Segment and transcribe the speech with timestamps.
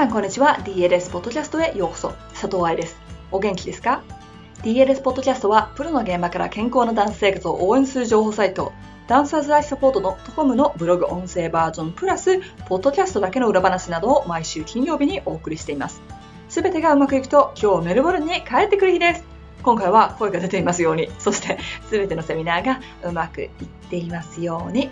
[0.00, 0.56] さんこんにちは。
[0.64, 2.12] DLS ポッドキャストへようこそ。
[2.30, 2.96] 佐藤愛です。
[3.30, 4.02] お元気ですか
[4.62, 8.72] ？DLS ポッドキャストはプロの現場から健康なダンス生活を応援する情報サイト。
[9.08, 16.00] ダンサーズライフサポートのトコムのブログ音声バージョンプラスポッドキャストだけの裏話などを毎週金曜日にお送りしています。
[16.48, 19.24] すべてがうまくいくと今日メルボルンに帰ってくる日です。
[19.62, 21.10] 今回は声が出ていますように。
[21.18, 21.58] そして
[21.90, 23.50] すべてのセミナーがうまくいっ
[23.90, 24.88] ていますように。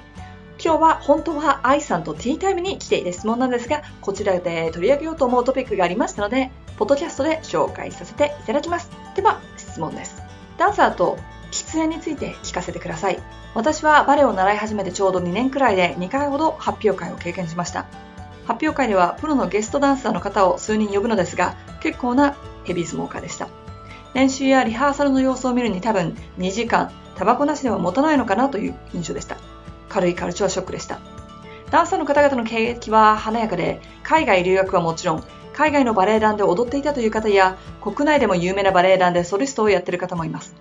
[0.62, 8.90] 今日は本当は愛さんとティータイムに来ている質問なんですが、こちらで取り上げようと思うトピックがありましたので、ポッドキャストで紹介させていただきます。
[9.14, 10.20] では、質問です。
[10.58, 11.16] ダンサーと
[11.52, 13.18] 喫煙について聞かせてください。
[13.54, 17.86] 私はバレエを習い始めてちょうど2年くらいで2回ほど発表会を経験しました。
[18.46, 23.48] 発表会ではプロのゲストダンサーの方を数人呼ぶのですが、結構なヘビースモーカーでした。
[24.14, 29.36] 練習やリハーサルの様子を見るに多分2時間、タバコなしでは持たないのかなという印象でした。
[29.88, 31.00] 軽いカルチャーショックでした。
[31.70, 40.54] ダンサーの方々の経歴は華やかで、海外留学はもちろん、海外のバレエ団で踊っていたという方や、国内でも有名なバレエ団でソリストをやっている方もいます。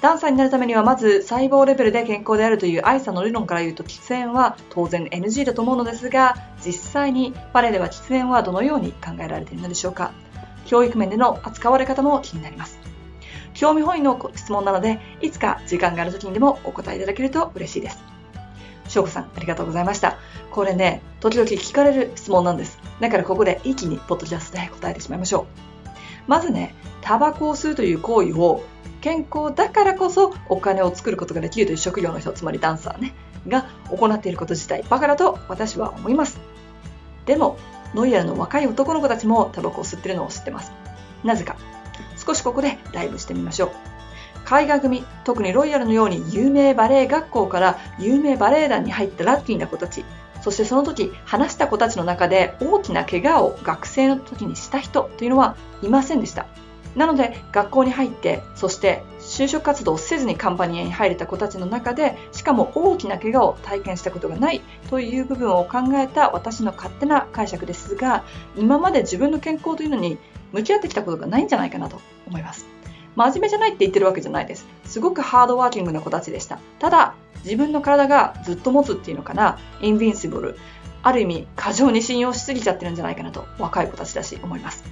[0.00, 10.12] ダンサーになるためにはまず細胞レベルで健康であるという愛さんの理論から言うと喫煙は当然 NG だと思うのですが実際にバレエでは喫煙はどのように考えられているのでしょうか
[10.66, 12.78] 教育面での扱われ方も気になります
[13.54, 18.15] 興味本位の質問なのでいつか時間がある時にでもお答えいただけると嬉しいです
[18.88, 20.18] 翔子さん、ありがとうございました。
[20.50, 22.78] これね、時々聞かれる質問なんです。
[23.00, 25.46] だからここで一気にポッドキャストで答えてしまいましょう。
[26.26, 28.62] まずね、タバコを吸うという行為を
[29.00, 33.14] 健康だからこそお金を作ることができるという職業の人、つまりダンサーね、
[33.46, 36.40] が行っていること自体バカだと私は思います。
[37.26, 37.58] でも、
[37.94, 40.72] ノイヤルの若い男の子たちもタバコを吸ってるのを知ってます。
[41.24, 41.56] なぜか。
[42.16, 43.95] 少しここでダイブしてみましょう。
[44.46, 50.04] 海外組、特にロイヤルのように有名バレエ学校から有名バレエ団に入ったラッキーな子たち、
[50.40, 56.46] そしてその時話した子たちの中で大きな怪我を学生の時にした人というのはいませんでした。
[56.94, 68.24] なので学校に入ってそして就職活動をせずにカンパニーに入れた子たちの中でしかも大きな怪我を体験したことがないという部分を考えた私の勝手な解釈ですが
[68.56, 70.16] 今まで自分の健康というのに
[70.52, 72.75] 向き合ってきたことがないんじゃないかなと思います。
[73.16, 74.66] 真面目じゃないって言ってるわけじゃないです。
[74.84, 76.58] すごくハードワーキングな子たちでした。
[76.78, 80.58] ただ、自分の体がずっと持つっていうのかな、インビンシブル。
[81.02, 84.84] ある意味、過剰に信用しすぎちゃってるんじゃないかなと、若い子たちだし思います。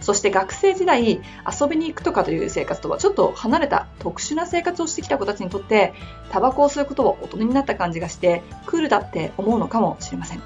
[0.00, 5.94] そして学生時代、遊びに行くとかという生活とはちょっと離れた特殊な生活をしてきた子たちにとって、
[6.30, 10.42] タバコを吸うことは大人になった感じがして、クールだって思うのかもしれません。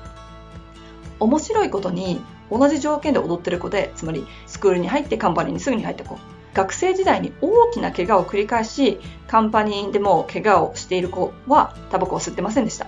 [1.18, 2.20] 面白いことに、
[2.50, 6.18] 同じ条件で踊ってる子で、つまりスクールに入ってカンパニーにすぐに入った子、
[6.56, 12.86] 学生時代に大きな怪我を繰り返し、カンパニーでも怪我をしている子はタバコを吸ってませんでした。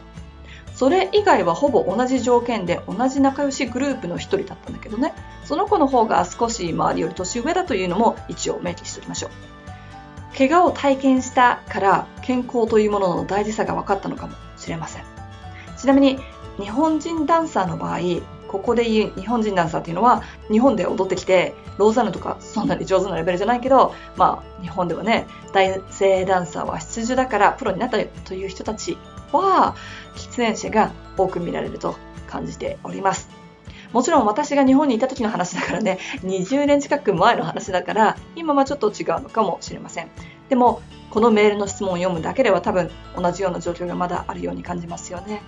[0.74, 5.12] それ以外はほぼ同じ条件で同じ仲良しグループの一人だったんだけどね、
[5.44, 10.38] その子の方が少し周りより年上だというのも一応明記しておきましょう。
[10.38, 15.02] 怪我を体験したから健康というものの大事さが分かったのかもしれません。
[15.76, 16.18] ちなみに
[16.58, 17.98] 日本人ダンサーの場合、
[18.48, 28.96] ここで言う日本人ダンサーっていうのは日本で踊ってきてローザンヌとかそんなに上手なレベルじゃないけどまあ日本ではね男性ダンサーは必需だからプロになったという人たち
[29.32, 29.76] は
[30.16, 33.28] 喫煙者が多く見られると感じております。
[33.92, 40.10] もちろん私が日本にいた時の話だからね20年近く前の話だから今はちょっと違うのかもしれません。
[40.48, 45.42] でもこのメールの質問を読むだけでは多分同じような状況がまだあるように感じますよね。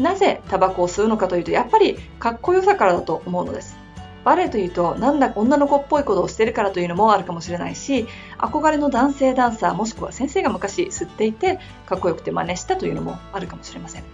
[0.00, 3.76] なぜタバコを吸うのかというとやっぱりかっこよさからだと思うのです。
[4.24, 14.04] バレエというとなんだ女の子っぽいことをしてるからというのもあるかもしれないし憧れの男性ダンサーもしくは先生が昔吸っていてかっこよくて真似したというのもあるかもしれません。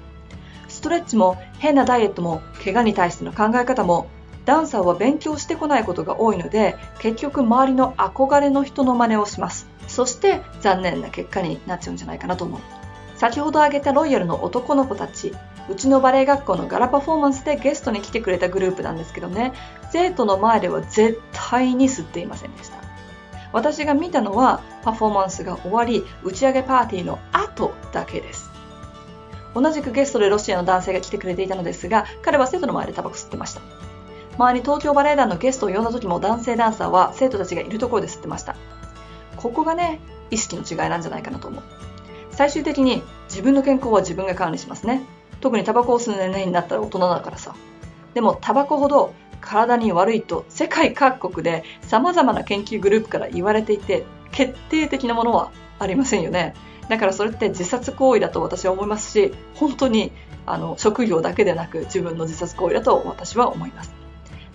[0.69, 4.07] ストレッチも変なダイエットも怪我に対しての考え方も
[4.45, 9.67] ダンサーは勉強してこないことが多いので結局周りの憧れの人の真似をします。
[9.89, 12.61] そして残念な結果になっちゃうんじゃないかなと思う。
[13.17, 15.33] 先ほど挙げたロイヤルの男の子たち。
[15.69, 19.53] うちのバレエ学校のガラパフォーマンスでゲストに来てくれたグループなんですけどね、
[19.91, 22.77] 生徒の前では絶対に吸っていませんでした。
[23.53, 28.51] 私が見たのはパフォーマンスが終わり、打ち上げパーティーの後だけです。
[29.55, 33.61] 同じくゲストでロシアの男性が来てくれていたのですが、彼は生徒の前でタバコ吸ってました。
[34.37, 38.57] 周りに東京バレエ団のゲストを呼んだ時も男性ダンサーは生徒たちがいるところで吸ってました。
[39.37, 40.01] ここがね、
[40.33, 41.63] 意識の違いなんじゃないかなと思う。
[42.33, 45.03] 最終的に自分の健康は自分が管理しますね。
[45.45, 47.55] 特にタバコを吸う年齢になったら大人だからさ。
[48.15, 49.13] でもタバコほど
[49.43, 56.55] 体に悪いと世界各国で様々な研究グループから言われていて決定的なものはありませんよね。
[56.89, 60.13] だからそれって自殺行為だと私は思いますし、本当に
[60.47, 63.93] あの職業だけでなく自分の自殺行為だと私は思います。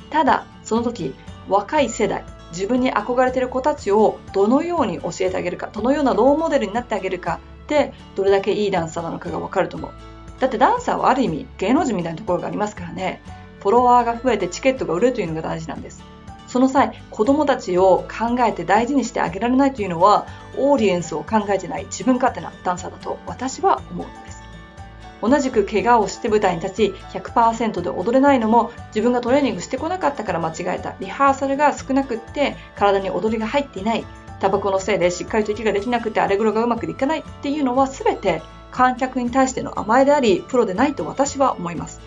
[0.09, 1.13] ただ、その時、
[1.47, 9.91] 若い世代、自分に憧れている子たちをどのように教えてあげるか、どのようなローモデルになってあげるかで、どれだけいいダンサーなのかがわかると思う。
[10.39, 13.21] だってダンサーはある意味芸能人みたいなところがありますからね。
[13.59, 16.01] フォロワーが増えてチケットが売れるというのが大事なんです。
[16.47, 20.25] その際、子供たちを考えて大事にしてあげられないというのは、
[20.57, 24.39] オーディエンスを考えてない自分勝手なダンサーだと私は思うのです。
[25.21, 34.05] 同じく怪我をして舞台に立ち100%で踊れないのも自分がトレーニングしてこなかったから間違えたリハーサルが少なくって体に踊りが入っていない
[34.39, 41.99] タバコのせいでしっかりと息ができなくてアレグロがうまくいかないっていうのは全て観客に対しての甘えでありプロでないと私は思います。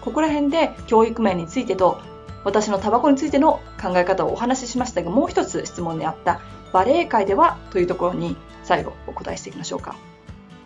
[0.00, 2.00] ここら辺で教育面についてと
[2.44, 6.40] 私のタバコについての考え方をお話ししましたがもう一つ質問にあった
[6.72, 9.96] バレエ界ではというところに最後お答えしていきましょうか。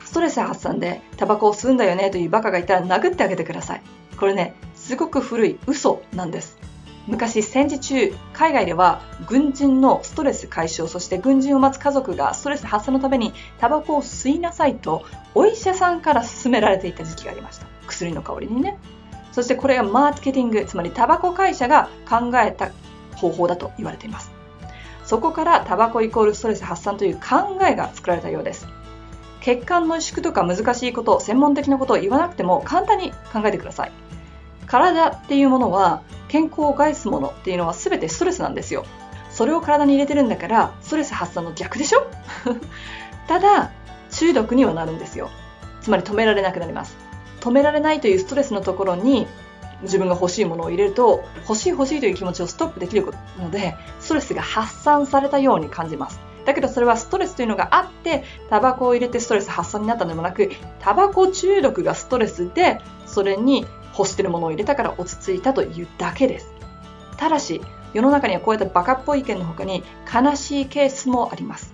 [0.04, 3.82] ストレス発散でタバコを吸うんだよねというバカがいたら殴ってあげてください。
[4.16, 6.56] これねすごく古い嘘なんです。
[7.06, 15.04] 昔戦時中海外では軍人のストレス解消そして軍人を待つ家族がストレス発散のためにタバコを吸いなさいと
[15.34, 18.78] お医者さんから勧められていた時期がありました薬の代わりにね
[19.34, 22.70] そしてこれがマーケティング、つまりタバコ会社が考えた
[23.16, 24.30] 方法だと言われています。
[25.04, 28.68] そこからタバコイコールストレス発散という考えが作られたようです。
[29.40, 33.92] 血管の萎縮とか難しいこと、専門的なことを言わなくても簡単に考えてください。
[34.74, 38.84] 体っていうものは健康を害すものっていうのは全てストレスなんですよ。
[39.30, 42.06] それを体に入れてるんだからストレス発散の逆でしょ？
[43.28, 43.70] ただ
[44.10, 45.30] 中毒にはなるんですよ。
[45.80, 46.96] つまり止められなくなります。
[47.40, 49.28] 止められないというストレスのところに
[49.82, 53.06] 自分が欲しいものを入れると欲しい欲しいという気持ちをストップできる
[53.38, 60.50] のでストレスが発散されたように感じますだけどそれはストレスというのがあってタバコを入れてストレス発散になったのでもなく
[60.80, 66.52] タバコ中毒がストレスでそれに欲してるものを入れたから落ち着いたというだけです。
[67.16, 67.60] ただし
[67.92, 71.72] 世の中にはこういったバカっぽい意見の他に悲しいケースもあります。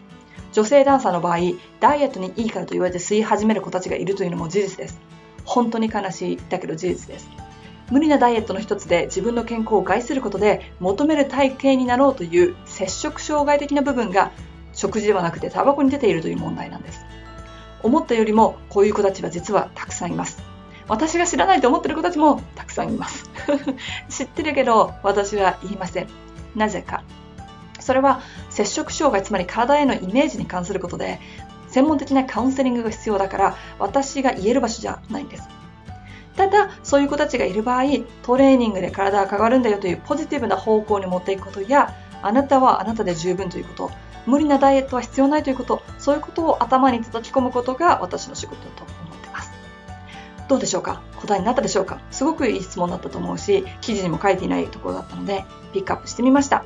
[0.53, 1.39] 女性ダンサーの場合
[1.79, 5.01] ダイエットにいいからと言われて吸い始める子たちがいるというのも事実です。
[5.45, 7.29] 本当に悲しいだけど事実です。
[7.91, 14.31] 無理なダイエットの一つで自分の健康を害することで求める体型になろうという摂食障害的な部分が
[14.73, 17.01] 食事ではなくてタバコに出ているという問題なんです。
[17.83, 20.50] 思ったよりもこういう子たちは実はたくさんいます。
[20.91, 23.31] 私が知らないと思ってる子たちもたくさんいます。
[24.11, 26.09] 知ってるけど私は言いません。
[26.57, 27.05] なぜか。
[27.79, 28.21] それは
[28.51, 31.21] 摂食障害つまり体へのイメージに関することで
[31.69, 35.49] 専門的なカウンセリングが必要だから私が言える場所じゃないんです。
[36.37, 37.85] ただそういう子たちがいる場合
[38.23, 43.91] トレーニングで体が変わるんだよというポジティブな方向に持っていくことやあなたはあなたで十分ということ
[44.27, 49.10] 無理なダイエットは必要ないということそういうことを頭に叩き込むことが私の仕事だと思ってます
[50.51, 51.01] どうでしょうか？
[51.17, 52.03] 答えになったでしょうか？
[52.11, 56.63] すごくいい質問だったと思うし記事にも書いていないところだったのでピックアップしてみました。